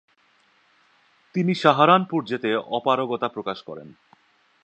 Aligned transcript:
তিনি 1.35 1.53
সাহারানপুর 1.55 2.21
যেতে 2.25 2.49
অপারগতা 2.55 3.27
প্রকাশ 3.27 3.57
করেন। 3.63 3.87